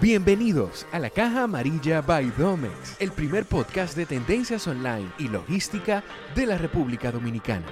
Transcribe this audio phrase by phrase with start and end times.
[0.00, 6.02] Bienvenidos a la Caja Amarilla by Domex, el primer podcast de tendencias online y logística
[6.34, 7.66] de la República Dominicana.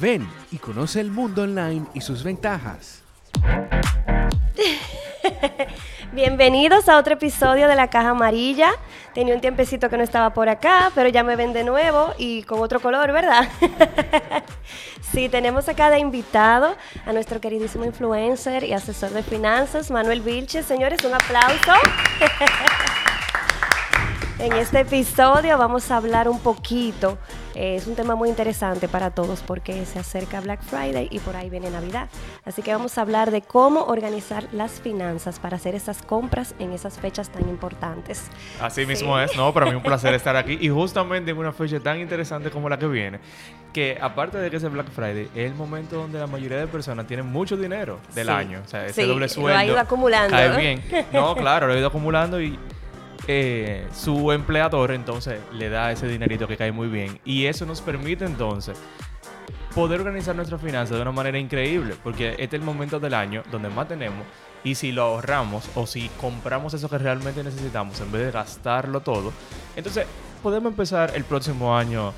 [0.00, 3.02] Ven y conoce el mundo online y sus ventajas.
[6.12, 8.72] Bienvenidos a otro episodio de La Caja Amarilla.
[9.14, 12.42] Tenía un tiempecito que no estaba por acá, pero ya me ven de nuevo y
[12.42, 13.48] con otro color, ¿verdad?
[15.12, 16.74] sí, tenemos acá de invitado
[17.06, 20.66] a nuestro queridísimo influencer y asesor de finanzas, Manuel Vilches.
[20.66, 21.74] Señores, un aplauso.
[24.40, 27.18] En este episodio vamos a hablar un poquito,
[27.54, 31.36] eh, es un tema muy interesante para todos porque se acerca Black Friday y por
[31.36, 32.08] ahí viene Navidad.
[32.44, 36.72] Así que vamos a hablar de cómo organizar las finanzas para hacer esas compras en
[36.72, 38.24] esas fechas tan importantes.
[38.60, 41.80] Así mismo es, no, para mí un placer estar aquí y justamente en una fecha
[41.80, 43.18] tan interesante como la que viene,
[43.72, 46.66] que aparte de que es el Black Friday, es el momento donde la mayoría de
[46.66, 48.32] personas tienen mucho dinero del Sí.
[48.32, 50.82] año, o sea, ese Sí, doble lo sueldo ha ido acumulando, bien.
[51.12, 52.58] No, claro, lo ha ido acumulando y
[53.32, 57.80] eh, su empleador entonces le da ese dinerito que cae muy bien y eso nos
[57.80, 58.76] permite entonces
[59.72, 63.44] poder organizar nuestras finanzas de una manera increíble, porque este es el momento del año
[63.52, 64.26] donde más tenemos
[64.64, 68.98] y si lo ahorramos o si compramos eso que realmente necesitamos en vez de gastarlo
[68.98, 69.32] todo,
[69.76, 70.06] entonces
[70.42, 72.12] podemos empezar el próximo año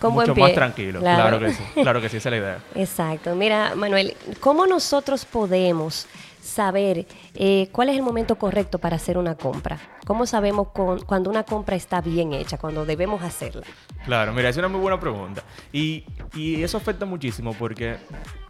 [0.00, 1.00] Con mucho más tranquilo.
[1.00, 1.38] Claro.
[1.38, 1.44] Claro.
[1.44, 2.58] que sí, claro que sí, esa es la idea.
[2.76, 3.34] Exacto.
[3.34, 6.06] Mira, Manuel, ¿cómo nosotros podemos
[6.42, 9.78] saber eh, cuál es el momento correcto para hacer una compra?
[10.06, 13.62] ¿Cómo sabemos con- cuando una compra está bien hecha, cuando debemos hacerla?
[14.04, 15.42] Claro, mira, es una muy buena pregunta.
[15.72, 17.96] Y, y eso afecta muchísimo porque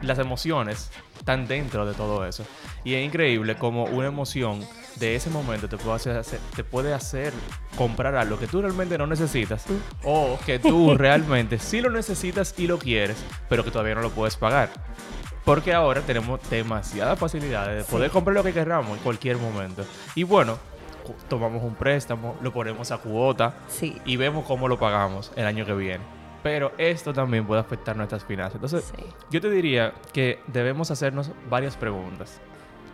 [0.00, 2.44] las emociones están dentro de todo eso.
[2.84, 4.60] Y es increíble como una emoción
[4.96, 7.32] de ese momento te puede hacer, te puede hacer
[7.76, 9.64] comprar algo que tú realmente no necesitas
[10.04, 13.16] o que tú realmente sí lo necesitas y lo quieres,
[13.48, 14.70] pero que todavía no lo puedes pagar.
[15.44, 18.12] Porque ahora tenemos demasiadas facilidades de poder Sí.
[18.12, 19.84] comprar lo que queramos en cualquier momento.
[20.14, 20.56] Y bueno,
[21.28, 24.00] tomamos un préstamo, lo ponemos a cuota Sí.
[24.04, 26.04] y vemos cómo lo pagamos el año que viene.
[26.44, 28.54] Pero esto también puede afectar nuestras finanzas.
[28.56, 29.04] Entonces, Sí.
[29.30, 32.40] yo te diría que debemos hacernos varias preguntas.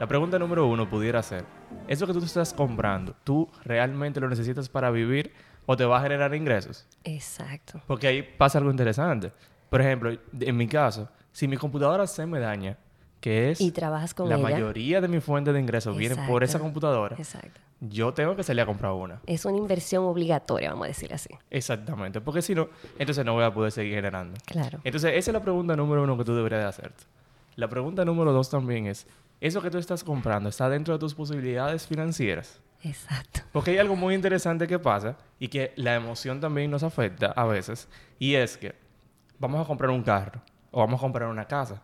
[0.01, 1.45] La pregunta número uno pudiera ser,
[1.87, 5.33] ¿eso que tú te estás comprando, tú realmente lo necesitas para vivir
[5.67, 6.87] o te va a generar ingresos?
[7.05, 7.81] Exacto.
[7.87, 9.33] Porque ahí pasa algo interesante.
[9.69, 12.77] Por ejemplo, en mi caso, si mi computadora se me daña,
[13.21, 14.43] que es Y trabajas con la ella.
[14.49, 17.61] mayoría de mi fuente de ingresos viene por esa computadora, Exacto.
[17.81, 19.21] yo tengo que salir a comprar una.
[19.27, 21.31] Es una inversión obligatoria, vamos a decir así.
[21.51, 22.69] Exactamente, porque si no,
[22.99, 24.39] entonces no voy a poder seguir generando.
[24.47, 24.79] Claro.
[24.85, 27.05] Entonces, esa es la pregunta número uno que tú deberías de hacerte.
[27.57, 29.07] La pregunta número dos también es,
[29.41, 32.61] ¿eso que tú estás comprando está dentro de tus posibilidades financieras?
[32.85, 33.41] Exacto.
[33.53, 37.45] Porque hay algo muy interesante que pasa y que la emoción también nos afecta a
[37.47, 37.89] veces,
[38.21, 38.77] y es que
[39.41, 40.41] vamos a comprar un carro
[40.79, 41.83] o vamos a comprar una casa.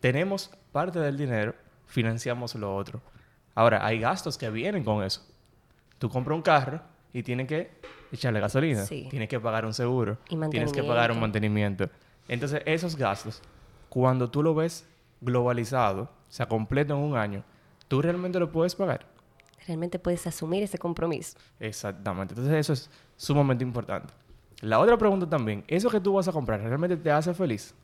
[0.00, 1.54] Tenemos parte del dinero,
[1.86, 3.02] financiamos lo otro.
[3.54, 5.20] Ahora, hay gastos que vienen con eso.
[5.98, 6.80] Tú compras un carro
[7.12, 7.70] y tienes que
[8.10, 9.06] echarle gasolina, Sí.
[9.10, 11.84] tienes que pagar un seguro, Y tienes que pagar un mantenimiento.
[11.84, 11.90] mantenimiento.
[12.28, 13.42] Entonces, esos gastos,
[13.90, 14.86] cuando tú lo ves
[15.20, 17.44] globalizado, o sea, completo en un año,
[17.88, 19.04] tú realmente lo puedes pagar.
[19.66, 21.36] Realmente puedes asumir ese compromiso.
[21.60, 22.32] Exactamente.
[22.32, 24.12] Entonces eso es sumamente importante.
[24.62, 27.74] La otra pregunta también, ¿eso que tú vas a comprar realmente te hace feliz?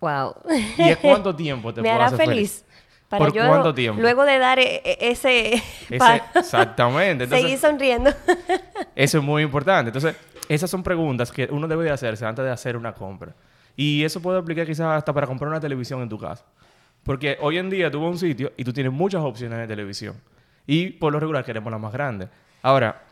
[0.00, 0.34] Wow.
[0.78, 2.64] ¿Y es cuánto tiempo te Me puede hará hacer feliz.
[3.08, 4.00] Para ¿Por yo, cuánto tiempo?
[4.02, 5.62] luego de dar e- e- ese...
[5.90, 7.26] Exactamente.
[7.28, 8.10] seguir Entonces, sonriendo.
[8.96, 9.90] eso es muy importante.
[9.90, 10.16] Entonces,
[10.48, 13.34] esas son preguntas que uno debe de hacerse antes de hacer una compra.
[13.76, 16.44] Y eso puede aplicar quizás hasta para comprar una televisión en tu casa.
[17.04, 19.66] Porque hoy en día tú vas a un sitio y tú tienes muchas opciones de
[19.68, 20.16] televisión.
[20.66, 22.28] Y por lo regular queremos la más grande.
[22.62, 23.04] Ahora,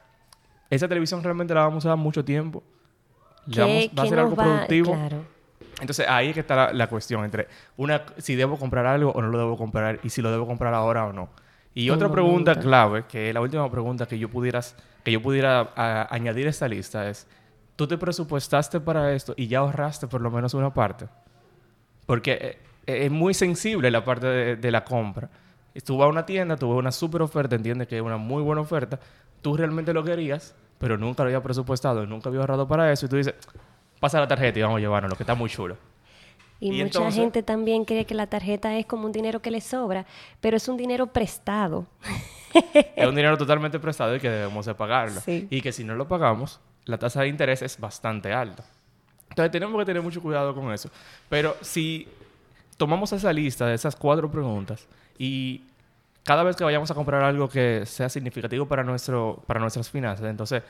[0.70, 2.64] esa televisión realmente la vamos a usar mucho tiempo.
[3.46, 4.92] Le vamos- ¿Qué- va a ser algo va- productivo.
[4.92, 5.24] Claro.
[5.80, 9.20] Entonces ahí es que está la, la cuestión entre una si debo comprar algo o
[9.22, 11.28] no lo debo comprar y si lo debo comprar ahora o no.
[11.74, 15.72] Y otra pregunta clave, que es la última pregunta que yo pudieras que yo pudiera
[15.76, 17.26] a- añadir a esta lista es
[17.76, 21.06] ¿tú te presupuestaste para esto y ya ahorraste por lo menos una parte?
[22.06, 25.28] Porque eh, eh, es muy sensible la parte de, de la compra.
[25.84, 28.42] Tú vas a una tienda, tú ves una super oferta, entiendes que es una muy
[28.42, 29.00] buena oferta,
[29.42, 33.08] tú realmente lo querías, pero nunca lo había presupuestado, nunca había ahorrado para eso y
[33.08, 33.34] tú dices,
[34.04, 35.78] pasa la tarjeta y vamos a llevarnos, lo que está muy chulo.
[36.60, 39.50] Y, Y mucha entonces- gente también cree que la tarjeta es como un dinero que
[39.50, 40.04] le sobra,
[40.42, 41.86] pero es un dinero prestado.
[42.96, 45.22] es un dinero totalmente prestado y que debemos de pagarlo.
[45.22, 45.48] Sí.
[45.48, 48.62] Y que si no lo pagamos, la tasa de interés es bastante alta.
[49.30, 50.90] Entonces tenemos que tener mucho cuidado con eso.
[51.30, 52.06] Pero si
[52.76, 54.86] tomamos esa lista de esas cuatro preguntas
[55.18, 55.62] y
[56.24, 60.26] cada vez que vayamos a comprar algo que sea significativo para, nuestro, para nuestras finanzas,
[60.26, 60.62] entonces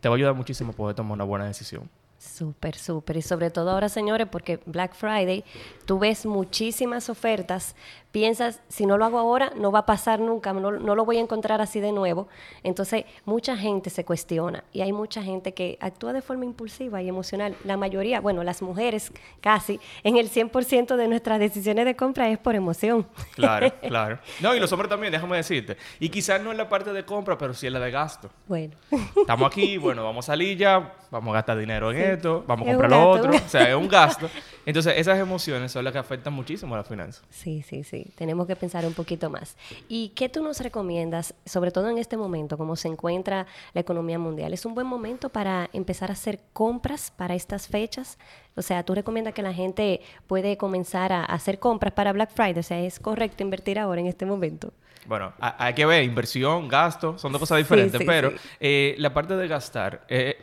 [0.00, 1.90] te va a ayudar muchísimo a poder tomar una buena decisión.
[2.18, 3.18] Súper, súper.
[3.18, 5.44] Y sobre todo ahora, señores, porque Black Friday,
[5.84, 7.76] tú ves muchísimas ofertas,
[8.10, 11.18] piensas, si no lo hago ahora, no va a pasar nunca, no, no, lo voy
[11.18, 12.28] a encontrar así de nuevo.
[12.62, 17.08] Entonces, mucha gente se cuestiona y hay mucha gente que actúa de forma impulsiva y
[17.08, 17.54] emocional.
[17.64, 19.12] La mayoría, bueno, las mujeres
[19.42, 23.06] casi, en el 100% de nuestras decisiones de compra es por emoción.
[23.34, 24.18] Claro, claro.
[24.40, 25.76] No, y los hombres también, déjame decirte.
[26.00, 28.30] Y quizás no en la parte de compra, pero sí en la de gasto.
[28.46, 28.74] Bueno.
[29.14, 32.70] Estamos aquí, bueno, vamos a salir ya, vamos a gastar dinero en esto, vamos a
[32.70, 33.32] comprar lo otro.
[33.34, 34.28] O sea, es un gasto.
[34.66, 37.22] Entonces, esas emociones son las que afectan muchísimo a la finanza.
[37.30, 38.06] Sí, sí, sí.
[38.16, 39.56] Tenemos que pensar un poquito más.
[39.88, 44.18] ¿Y qué tú nos recomiendas, sobre todo en este momento, como se encuentra la economía
[44.18, 44.52] mundial?
[44.52, 48.18] ¿Es un buen momento para empezar a hacer compras para estas fechas?
[48.56, 52.58] O sea, ¿tú recomiendas que la gente puede comenzar a hacer compras para Black Friday?
[52.58, 54.72] O sea, ¿es correcto invertir ahora en este momento?
[55.06, 59.46] Bueno, hay que ver, inversión, gasto, son dos cosas diferentes, pero eh, la parte de
[59.46, 60.36] gastar eh,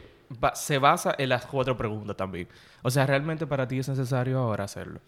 [0.54, 2.48] se basa en las cuatro preguntas también.
[2.82, 5.00] O sea, ¿realmente para ti es necesario ahora hacerlo?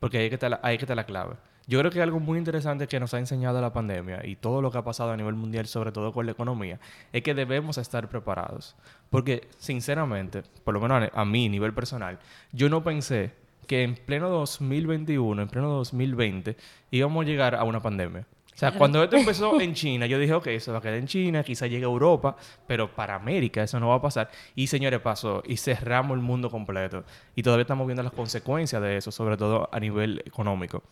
[0.00, 1.36] Porque ahí que está la, ahí que está la clave.
[1.68, 4.70] Yo creo que algo muy interesante que nos ha enseñado la pandemia y todo lo
[4.70, 6.78] que ha pasado a nivel mundial, sobre todo con la economía,
[7.12, 8.76] es que debemos estar preparados.
[9.10, 12.20] Porque, sinceramente, por lo menos a, mí, a nivel personal,
[12.52, 13.32] yo no pensé
[13.66, 16.56] que en pleno 2021, en pleno 2020,
[16.92, 18.26] íbamos a llegar a una pandemia.
[18.56, 21.06] O sea, cuando esto empezó en China, yo dije, ok, eso va a quedar en
[21.06, 24.30] China, quizá llegue a Europa, pero para América eso no va a pasar.
[24.54, 27.04] Y señores, pasó y cerramos el mundo completo.
[27.34, 30.82] Y todavía estamos viendo las consecuencias de eso, sobre todo a nivel económico.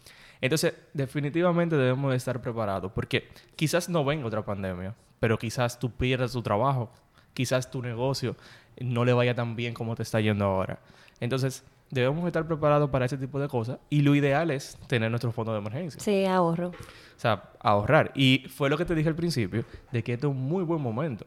[0.42, 5.90] Entonces, definitivamente debemos de estar preparados, porque quizás no venga otra pandemia, pero quizás tú
[5.90, 6.92] pierdas tu trabajo,
[7.32, 8.36] quizás tu negocio
[8.78, 10.80] no le vaya tan bien como te está yendo ahora.
[11.18, 11.64] Entonces,
[11.94, 15.52] debemos estar preparados para ese tipo de cosas y lo ideal es tener nuestro fondo
[15.52, 16.00] de emergencia.
[16.00, 16.68] Sí, ahorro.
[16.68, 18.10] O sea, ahorrar.
[18.14, 20.82] Y fue lo que te dije al principio, de que este es un muy buen
[20.82, 21.24] momento.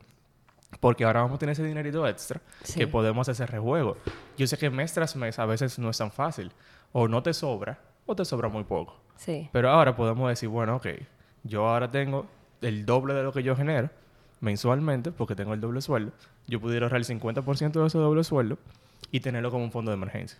[0.81, 2.42] Porque ahora vamos a tener ese dinerito extra
[2.75, 3.98] que podemos hacer rejuego.
[4.38, 6.52] Yo sé que mes tras mes a veces no es tan fácil.
[6.92, 9.00] O no te sobra, o te sobra muy poco.
[9.16, 9.50] Sí.
[9.54, 10.88] Pero ahora podemos decir, bueno, ok,
[11.44, 12.28] yo ahora tengo
[12.62, 13.90] el doble de lo que yo genero
[14.42, 16.12] mensualmente, porque tengo el doble sueldo.
[16.48, 18.58] Yo pudiera ahorrar el 50% de ese doble sueldo
[19.12, 20.38] y tenerlo como un fondo de emergencia.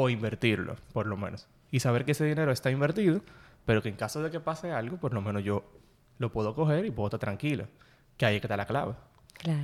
[0.00, 1.48] O invertirlo, por lo menos.
[1.70, 3.22] Y saber que ese dinero está invertido
[3.68, 5.62] pero que en caso de que pase algo, por lo menos yo
[6.16, 7.66] lo puedo coger y puedo estar tranquilo.
[8.16, 8.94] Que ahí que está la clave.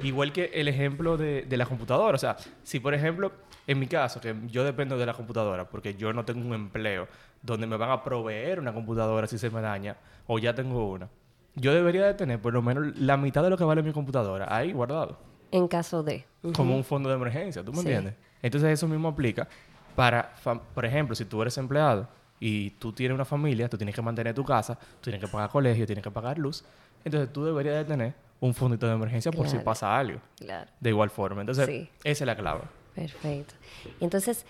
[0.03, 2.15] Igual que el ejemplo de, de, la computadora.
[2.15, 3.33] O sea, si por ejemplo,
[3.67, 7.09] en mi caso, que yo dependo de la computadora, porque yo no tengo un empleo
[7.41, 9.97] donde me van a proveer una computadora si se me daña,
[10.27, 11.09] o ya tengo una,
[11.55, 14.55] yo debería de tener por lo menos la mitad de lo que vale mi computadora
[14.55, 15.19] ahí guardado.
[15.51, 16.27] En caso de.
[16.55, 18.17] Como un fondo de emergencia, ¿tú me entiendes?
[18.43, 19.49] Entonces eso mismo aplica
[19.95, 20.35] para,
[20.75, 22.09] por ejemplo, si tú eres empleado
[22.41, 25.51] y tú tienes una familia, tú tienes que mantener tu casa, tú tienes que pagar
[25.51, 26.65] colegio, tienes que pagar luz,
[27.05, 30.21] entonces tú deberías de tener un fondito de emergencia por si pasa algo.
[30.37, 30.71] Claro.
[30.81, 31.41] De igual forma.
[31.41, 32.63] Entonces, esa es la clave.
[32.95, 33.55] Perfecto.
[34.01, 34.45] Entonces,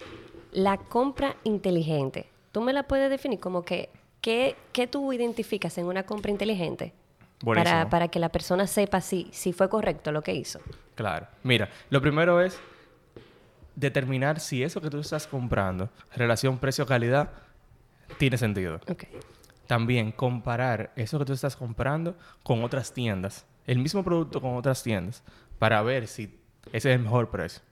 [0.53, 5.87] la compra inteligente, ¿tú me la puedes definir como que, ¿qué, qué tú identificas en
[5.87, 6.93] una compra inteligente?
[7.45, 10.61] Para, para, que la persona sepa si, si fue correcto lo que hizo.
[10.95, 11.27] Claro.
[11.43, 12.59] Mira, lo primero es
[13.77, 17.31] determinar si eso que tú estás comprando, relación precio-calidad,
[18.19, 18.81] tiene sentido.
[19.67, 24.83] También comparar eso que tú estás comprando con otras tiendas, el mismo producto con otras
[24.83, 25.23] tiendas,
[25.59, 26.39] para ver si
[26.73, 27.63] ese es el mejor precio.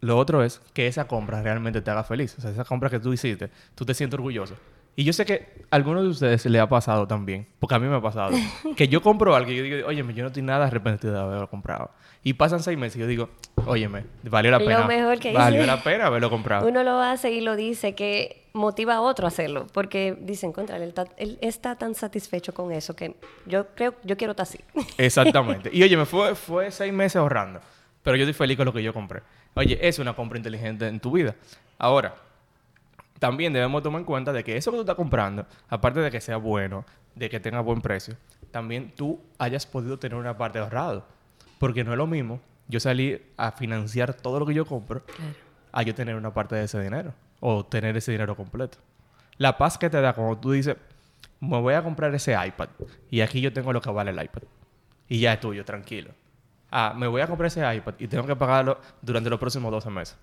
[0.00, 2.36] Lo otro es que esa compra realmente te haga feliz.
[2.38, 4.54] O sea, esa compra que tú hiciste, tú te sientes orgulloso.
[4.96, 7.88] Y yo sé que a algunos de ustedes le ha pasado también, porque a mí
[7.88, 8.36] me ha pasado,
[8.76, 11.50] que yo compro algo y yo digo, oye, yo no estoy nada arrepentido de haberlo
[11.50, 11.90] comprado.
[12.22, 13.28] Y pasan seis meses y yo digo,
[13.66, 14.80] óyeme, valió la pena.
[14.80, 16.66] Lo mejor que Valió la pena haberlo comprado.
[16.66, 20.76] Uno lo hace y lo dice que motiva a otro a hacerlo, porque dicen, contra,
[20.76, 24.60] él está, tan satisfecho con eso que yo creo, yo quiero estar así.
[24.98, 25.70] Exactamente.
[25.72, 27.60] Y oye, me fue, fue seis meses ahorrando,
[28.02, 29.22] pero yo estoy feliz con lo que yo compré.
[29.54, 31.34] Oye, es una compra inteligente en tu vida.
[31.78, 32.14] Ahora,
[33.18, 36.20] también debemos tomar en cuenta de que eso que tú estás comprando, aparte de que
[36.20, 38.16] sea bueno, de que tenga buen precio,
[38.50, 41.04] también tú hayas podido tener una parte ahorrado.
[41.58, 45.02] Porque no es lo mismo yo salir a financiar todo lo que yo compro
[45.72, 48.78] a yo tener una parte de ese dinero o tener ese dinero completo.
[49.38, 50.76] La paz que te da cuando tú dices,
[51.40, 52.68] me voy a comprar ese iPad
[53.10, 54.42] y aquí yo tengo lo que vale el iPad.
[55.08, 56.10] Y ya es tuyo, tranquilo.
[56.70, 59.90] Ah, me voy a comprar ese iPad y tengo que pagarlo durante los próximos 12
[59.90, 60.16] meses.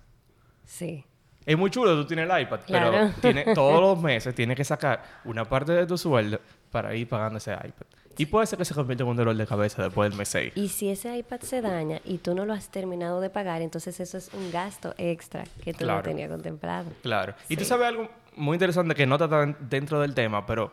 [0.64, 1.04] Sí.
[1.44, 5.02] Es muy chulo, tú tienes el iPad, pero tiene, todos los meses tienes que sacar
[5.24, 6.38] una parte de tu sueldo
[6.70, 7.86] para ir pagando ese iPad.
[8.18, 10.52] Y puede ser que se convierta en un dolor de cabeza después del mes 6.
[10.54, 13.98] Y si ese iPad se daña y tú no lo has terminado de pagar, entonces
[14.00, 16.90] eso es un gasto extra que tú no tenías contemplado.
[17.02, 17.34] Claro.
[17.48, 20.70] Y tú sabes algo muy interesante que no está dentro del tema, pero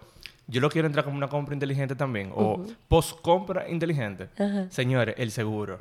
[0.48, 4.28] yo lo quiero entrar como una compra inteligente también, o post-compra inteligente.
[4.70, 5.78] Señores, el seguro.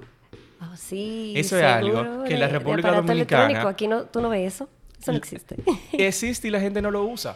[0.61, 1.35] Oh, sí.
[1.37, 3.13] Eso es algo que la de- de República Dominicana-
[3.47, 3.69] electrónico.
[3.69, 4.69] Aquí no, tú no ves eso.
[5.01, 5.57] Eso no existe.
[5.93, 7.35] existe y la gente no lo usa.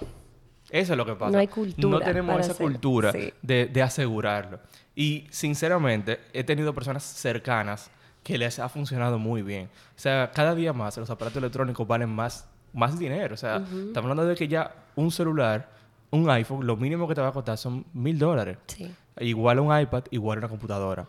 [0.71, 1.33] Eso es lo que pasa.
[1.33, 3.33] No hay cultura No tenemos esa hacerlo, cultura sí.
[3.43, 4.59] de, de asegurarlo.
[4.95, 7.91] Y sinceramente, he tenido personas cercanas
[8.23, 9.69] que les ha funcionado muy bien.
[9.97, 13.35] O sea, cada día más los aparatos electrónicos valen más, más dinero.
[13.35, 15.69] O sea, estamos hablando de que ya un celular,
[16.11, 18.59] un iPhone, lo mínimo que te va a costar son mil dólares.
[18.67, 18.91] Sí,
[19.21, 21.07] Igual a un iPad, igual a una computadora.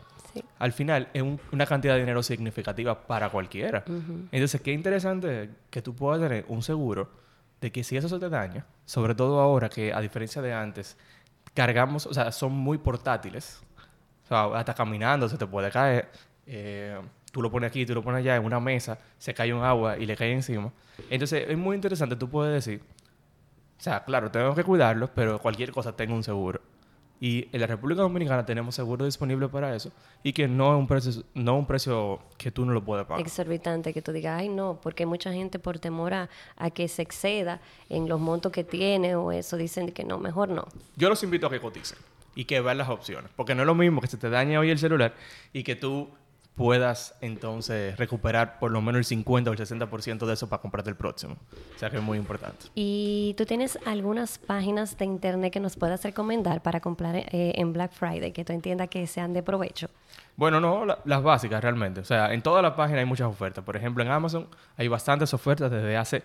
[0.63, 3.83] Al final es un- una cantidad de dinero significativa para cualquiera.
[4.31, 7.09] Entonces, qué interesante que tú puedas tener un seguro
[7.59, 10.95] de que si eso se te daña, sobre todo ahora que a diferencia de antes,
[11.53, 13.61] cargamos, o sea, son muy portátiles.
[14.23, 16.09] O sea, hasta caminando se te puede caer.
[16.45, 16.97] eh,
[17.31, 19.97] tú lo pones aquí, tú lo pones allá en una mesa, se cae un agua
[19.97, 20.71] y le cae encima.
[21.09, 22.81] Entonces, es muy interesante, tú puedes decir,
[23.79, 26.61] o sea, claro, tengo que cuidarlo, pero cualquier cosa tengo un seguro.
[27.23, 30.87] Y en la República Dominicana tenemos seguro disponible para eso y que no es un
[30.87, 33.25] precio, no es un precio que tú no lo puedes pagar.
[33.25, 37.01] Exorbitante que tú digas, ay no, porque mucha gente por temor a, a que se
[37.01, 40.67] exceda en los montos que tiene o eso, dicen que no, mejor no.
[40.97, 41.97] Yo los invito a que coticen
[42.35, 44.69] y que vean las opciones, porque no es lo mismo que se te dañe hoy
[44.69, 45.13] el celular
[45.53, 46.09] y que tú
[46.55, 50.89] puedas entonces recuperar por lo menos el 50 o el 60% de eso para comprarte
[50.91, 51.35] el próximo.
[51.75, 52.67] O sea que es muy importante.
[52.75, 57.73] ¿Y tú tienes algunas páginas de internet que nos puedas recomendar para comprar eh, en
[57.73, 59.87] Black Friday que tú entiendas que sean de provecho?
[60.35, 62.01] Bueno, no, la- las básicas realmente.
[62.01, 63.63] O sea, en todas las páginas hay muchas ofertas.
[63.63, 66.23] Por ejemplo, en Amazon hay bastantes ofertas desde hace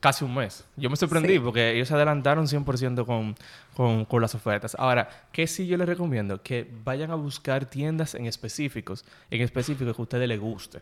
[0.00, 0.64] casi un mes.
[0.76, 1.38] Yo me sorprendí Sí.
[1.40, 3.34] porque ellos se adelantaron 100% con,
[3.74, 4.74] con, con las ofertas.
[4.78, 6.42] Ahora, ¿qué sí yo les recomiendo?
[6.42, 10.80] Que vayan a buscar tiendas en específicos, en específico que a ustedes les guste.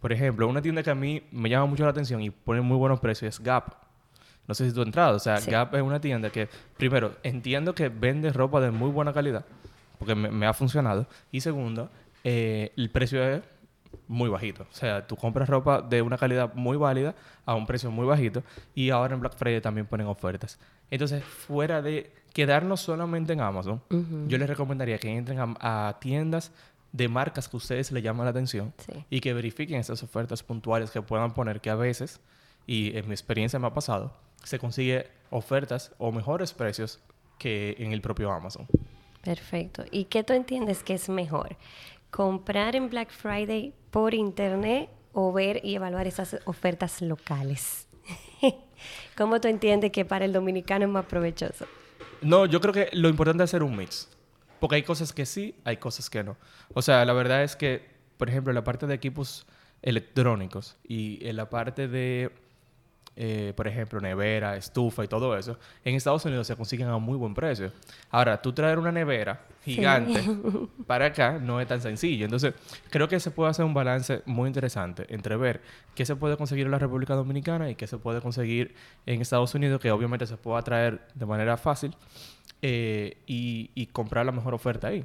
[0.00, 2.76] Por ejemplo, una tienda que a mí me llama mucho la atención y pone muy
[2.76, 3.74] buenos precios es Gap.
[4.46, 5.16] No sé si tú has entrado.
[5.16, 5.50] O sea, Sí.
[5.50, 9.44] Gap es una tienda que, primero, entiendo que vende ropa de muy buena calidad,
[9.98, 11.06] porque me, me ha funcionado.
[11.32, 11.90] Y segundo,
[12.22, 13.42] eh, el precio es
[14.08, 14.62] muy bajito.
[14.70, 18.42] O sea, tú compras ropa de una calidad muy válida a un precio muy bajito.
[18.74, 20.58] Y ahora en Black Friday también ponen ofertas.
[20.90, 23.82] Entonces, fuera de quedarnos solamente en Amazon,
[24.28, 26.52] yo les recomendaría que entren a, a tiendas
[26.92, 28.92] de marcas que a ustedes les llaman la atención Sí.
[29.10, 32.20] y que verifiquen esas ofertas puntuales que puedan poner que a veces,
[32.66, 34.12] y en mi experiencia me ha pasado,
[34.44, 37.00] se consigue ofertas o mejores precios
[37.38, 38.66] que en el propio Amazon.
[39.22, 39.84] Perfecto.
[39.90, 41.56] ¿Y qué tú entiendes que es mejor?
[42.16, 47.88] ¿Comprar en Black Friday por internet o ver y evaluar esas ofertas locales?
[49.18, 51.66] ¿Cómo tú entiendes que para el dominicano es más provechoso?
[52.22, 54.08] No, yo creo que lo importante es hacer un mix.
[54.60, 56.38] Porque hay cosas que sí, hay cosas que no.
[56.72, 59.46] O sea, la verdad es que, por ejemplo, la parte de equipos
[59.82, 62.30] electrónicos y en la parte de,
[63.14, 67.18] eh, por ejemplo, nevera, estufa y todo eso, en Estados Unidos se consiguen a muy
[67.18, 67.72] buen precio.
[68.08, 69.38] Ahora, tú traer una nevera
[69.74, 70.20] gigante
[70.86, 72.24] para acá no es tan sencillo.
[72.24, 72.54] Entonces,
[72.90, 75.60] creo que se puede hacer un balance muy interesante entre ver
[75.94, 78.74] qué se puede conseguir en la República Dominicana y qué se puede conseguir
[79.06, 81.94] en Estados Unidos, que obviamente se pueda traer de manera fácil
[82.62, 85.04] eh, y, y comprar la mejor oferta ahí.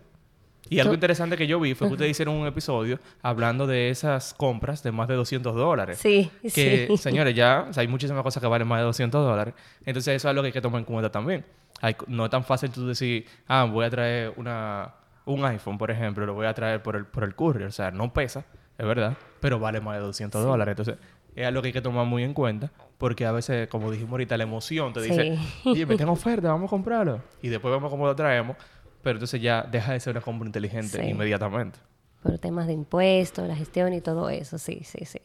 [0.69, 4.33] Y algo interesante que yo vi fue que ustedes hicieron un episodio hablando de esas
[4.33, 5.97] compras de más de 200 dólares.
[5.97, 6.97] Sí, Que, sí.
[6.97, 9.53] señores, ya o sea, hay muchísimas cosas que valen más de 200 dólares.
[9.85, 11.43] Entonces, eso es algo que hay que tomar en cuenta también.
[11.81, 14.93] Hay no es tan fácil tú decir, ah, voy a traer una,
[15.25, 17.67] un iPhone, por ejemplo, lo voy a traer por el, por el courier.
[17.67, 18.45] O sea, no pesa,
[18.77, 20.71] es verdad, pero vale más de 200 dólares.
[20.77, 20.97] Entonces,
[21.35, 24.37] es algo que hay que tomar muy en cuenta, porque a veces, como dijimos ahorita,
[24.37, 27.21] la emoción te dice, oye, me tengo oferta, vamos a comprarlo.
[27.41, 28.57] Y después vemos cómo lo traemos,
[29.01, 31.09] pero entonces ya deja de ser una compra inteligente Sí.
[31.09, 31.79] inmediatamente.
[32.21, 35.19] Por temas de impuestos, la gestión y todo eso, sí, sí, sí.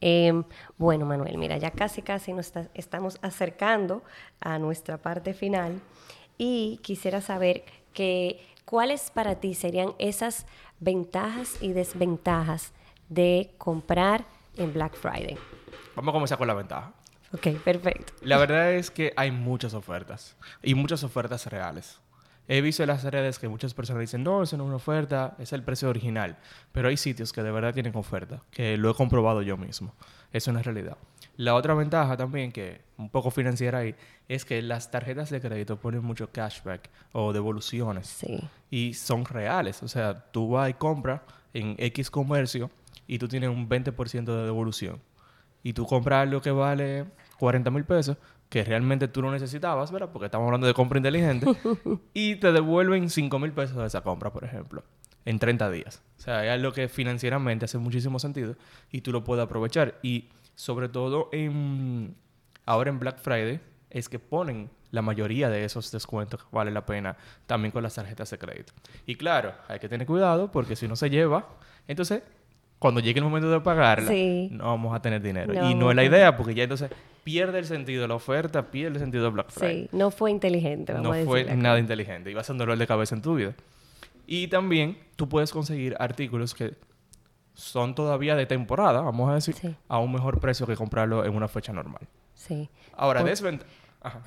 [0.00, 0.42] Em,
[0.76, 4.02] bueno, Manuel, mira, ya casi, casi nos está- estamos acercando
[4.40, 5.80] a nuestra parte final
[6.38, 10.46] y quisiera saber que cuáles para ti serían esas
[10.80, 12.72] ventajas y desventajas
[13.08, 14.24] de comprar
[14.56, 15.36] en Black Friday.
[15.94, 16.92] Vamos a comenzar con la ventaja.
[17.34, 18.12] Ok, perfecto.
[18.22, 22.00] La verdad es que hay muchas ofertas y muchas ofertas reales.
[22.54, 25.34] He visto en las redes que muchas personas dicen, no, eso no es una oferta,
[25.38, 26.36] es el precio original.
[26.70, 29.94] Pero hay sitios que de verdad tienen oferta, que lo he comprobado yo mismo.
[30.34, 30.98] Es una realidad.
[31.38, 33.94] La otra ventaja también, que un poco financiera ahí,
[34.28, 38.06] es que las tarjetas de crédito ponen mucho cashback o devoluciones.
[38.08, 38.38] Sí.
[38.70, 39.82] Y son reales.
[39.82, 41.22] O sea, tú vas y compras
[41.54, 42.70] en X comercio
[43.06, 45.00] y tú tienes un 20% de devolución.
[45.62, 47.06] Y tú compras algo que vale
[47.38, 48.18] 40 mil pesos,
[48.52, 50.10] que realmente tú no necesitabas, ¿verdad?
[50.12, 51.46] Porque estamos hablando de compra inteligente.
[52.12, 54.84] y te devuelven 5 mil pesos de esa compra, por ejemplo,
[55.24, 56.02] en 30 días.
[56.18, 58.56] O sea, es algo que financieramente hace muchísimo sentido
[58.90, 59.98] y tú lo puedes aprovechar.
[60.02, 62.14] Y sobre todo en,
[62.66, 66.84] ahora en Black Friday es que ponen la mayoría de esos descuentos que vale la
[66.84, 67.16] pena
[67.46, 68.74] también con las tarjetas de crédito.
[69.06, 71.48] Y claro, hay que tener cuidado porque si no se lleva,
[71.88, 72.22] entonces
[72.82, 74.48] cuando llegue el momento de pagarla, Sí.
[74.50, 75.52] no vamos a tener dinero.
[75.54, 76.90] No y no es la a- idea, porque ya entonces
[77.22, 79.88] pierde el sentido de la oferta, pierde el sentido de Black Friday.
[79.90, 82.30] Sí, no fue inteligente, vamos No a fue nada inteligente.
[82.30, 83.54] Iba a ser un dolor de cabeza en tu vida.
[84.26, 86.74] Y también tú puedes conseguir artículos que
[87.54, 89.74] son todavía de temporada, vamos a decir, Sí.
[89.88, 92.02] a un mejor precio que comprarlo en una fecha normal.
[92.34, 92.68] Sí.
[92.96, 93.70] Ahora, Por- desventaja.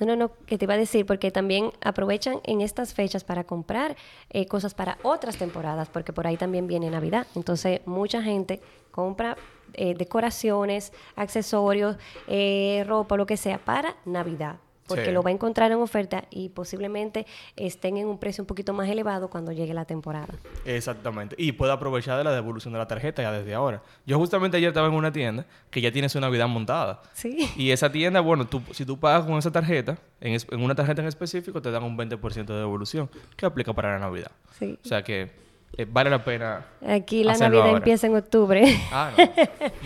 [0.00, 3.44] No, no, no, que te iba a decir, porque también aprovechan en estas fechas para
[3.44, 3.96] comprar
[4.30, 7.26] eh, cosas para otras temporadas, porque por ahí también viene Navidad.
[7.34, 9.36] Entonces, mucha gente compra
[9.74, 14.56] eh, decoraciones, accesorios, eh, ropa, lo que sea, para Navidad.
[14.86, 15.10] Porque Sí.
[15.12, 17.26] lo va a encontrar en oferta y posiblemente
[17.56, 20.34] estén en un precio un poquito más elevado cuando llegue la temporada.
[20.64, 21.34] Exactamente.
[21.38, 23.82] Y puede aprovechar de la devolución de la tarjeta ya desde ahora.
[24.06, 27.02] Yo justamente ayer estaba en una tienda que ya tiene su Navidad montada.
[27.12, 27.50] Sí.
[27.56, 30.74] Y esa tienda, bueno, tú, si tú pagas con esa tarjeta, en, es- en una
[30.74, 34.30] tarjeta en específico, te dan un 20% de devolución que aplica para la Navidad.
[34.58, 34.78] Sí.
[34.84, 35.30] O sea que
[35.76, 36.64] eh, vale la pena.
[36.86, 37.76] Aquí la Navidad ahora.
[37.78, 38.64] empieza en octubre.
[38.92, 39.24] Ah, no.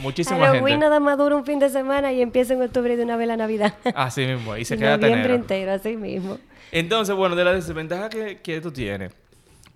[0.02, 0.78] Muchísima Halloween gente.
[0.87, 3.37] nada más dura un fin de semana y empieza en octubre de una vez la
[3.37, 3.75] Navidad.
[3.94, 4.56] Así mismo.
[4.56, 6.38] Y se queda Noviembre entero, así mismo.
[6.72, 9.10] Entonces, bueno, de la desventaja que, que esto tiene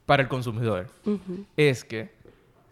[0.07, 0.87] para el consumidor
[1.57, 2.11] es que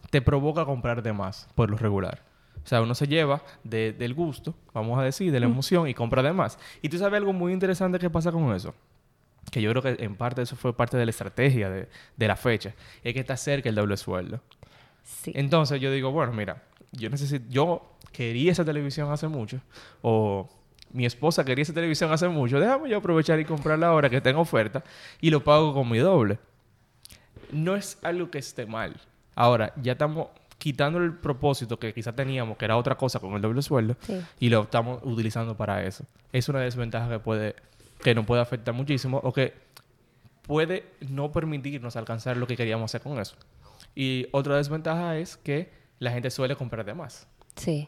[0.09, 2.21] te provoca comprar de más por lo regular.
[2.63, 5.93] O sea, uno se lleva de- del gusto, vamos a decir, de la emoción y
[5.93, 6.57] compra de más.
[6.81, 8.73] Y tú sabes algo muy interesante que pasa con eso.
[9.51, 12.35] Que yo creo que en parte eso fue parte de la estrategia de, de la
[12.35, 12.73] fecha.
[13.03, 14.39] Es que está cerca el doble sueldo.
[15.03, 15.31] Sí.
[15.35, 19.59] Entonces yo digo, bueno, mira, yo necesito, yo quería esa televisión hace mucho,
[20.01, 20.49] o
[20.91, 24.41] mi esposa quería esa televisión hace mucho, déjame yo aprovechar y comprarla ahora que tengo
[24.41, 24.83] oferta
[25.19, 26.39] y lo pago con mi doble.
[27.51, 28.95] No es algo que esté mal.
[29.35, 33.41] Ahora, ya estamos quitando el propósito que quizás teníamos, que era otra cosa con el
[33.41, 34.21] doble sueldo, Sí.
[34.39, 36.05] y lo estamos utilizando para eso.
[36.31, 37.55] Es una desventaja que puede,
[38.03, 39.53] que nos puede afectar muchísimo, o que
[40.43, 43.35] puede no permitirnos alcanzar lo que queríamos hacer con eso.
[43.95, 47.27] Y otra desventaja es que la gente suele comprar de más.
[47.55, 47.87] Sí.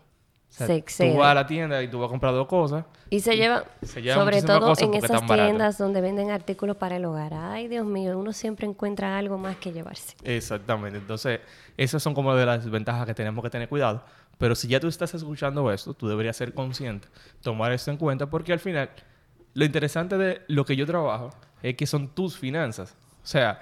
[0.49, 2.85] O sea, se tú vas a la tienda y tú vas a comprar dos cosas.
[3.09, 7.03] Y se lleva, se llevan sobre todo en esas tiendas donde venden artículos para el
[7.03, 7.33] hogar.
[7.33, 10.15] Ay, Dios mío, uno siempre encuentra algo más que llevarse.
[10.23, 10.97] Exactamente.
[10.97, 11.41] Entonces,
[11.75, 14.05] esas son como de las desventajas que tenemos que tener cuidado.
[14.37, 17.07] Pero si ya tú estás escuchando esto, tú deberías ser consciente,
[17.41, 18.89] tomar esto en cuenta, porque al final,
[19.55, 21.31] lo interesante de lo que yo trabajo
[21.63, 22.95] es que son tus finanzas.
[23.23, 23.59] O sea,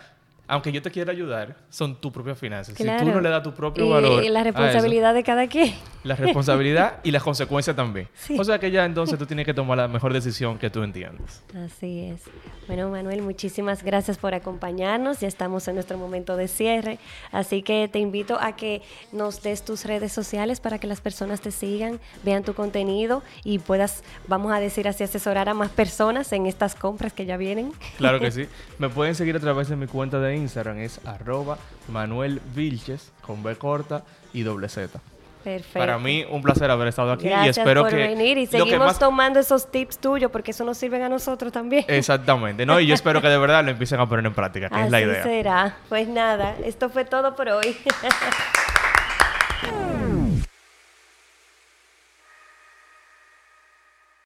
[0.48, 2.76] aunque yo te quiera ayudar, son tus propias finanzas.
[2.76, 4.24] Si tú no le das tu propio y, valor.
[4.24, 5.74] y la eso, responsabilidad de cada quien.
[6.04, 8.08] la responsabilidad y las consecuencias también.
[8.24, 8.38] Sí.
[8.40, 11.44] O sea que ya entonces tú tienes que tomar la mejor decisión que tú entiendas.
[11.66, 12.22] Así es.
[12.68, 15.20] Bueno, Manuel, muchísimas gracias por acompañarnos.
[15.20, 17.00] Ya estamos en nuestro momento de cierre.
[17.32, 21.42] Así que te invito a que nos des tus redes sociales para que las personas
[21.42, 26.32] te sigan, vean tu contenido y puedas, vamos a decir así, asesorar a más personas
[26.32, 27.74] en estas compras que ya vienen.
[27.98, 28.48] Claro que sí.
[28.80, 31.58] Me pueden seguir a través de mi cuenta de Instagram, es arroba
[31.89, 35.00] Manuel Vilches, con B corta y doble Z.
[35.43, 35.78] Perfecto.
[35.78, 37.98] Para mí, un placer haber estado aquí Gracias y espero por que...
[37.98, 41.10] venir y lo que seguimos más- tomando esos tips tuyos porque eso nos sirven a
[41.10, 41.84] nosotros también.
[41.89, 42.80] Exactamente, ¿no?
[42.80, 44.91] Y yo espero que de verdad lo empiecen a poner en práctica, que Así es
[44.91, 45.24] la idea.
[45.24, 45.78] será.
[45.89, 47.76] Pues nada, esto fue todo por hoy.